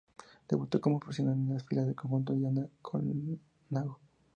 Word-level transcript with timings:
Debutó 0.49 0.81
como 0.81 0.99
profesional 0.99 1.35
en 1.35 1.53
las 1.53 1.63
filas 1.63 1.85
del 1.85 1.93
conjunto 1.93 2.33
Diana-Colnago. 2.33 3.99